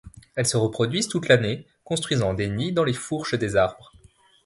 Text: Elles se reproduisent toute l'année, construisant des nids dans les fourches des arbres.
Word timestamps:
Elles 0.33 0.47
se 0.47 0.57
reproduisent 0.57 1.09
toute 1.09 1.27
l'année, 1.27 1.67
construisant 1.83 2.33
des 2.33 2.49
nids 2.49 2.71
dans 2.73 2.83
les 2.83 2.91
fourches 2.91 3.35
des 3.35 3.55
arbres. 3.55 3.93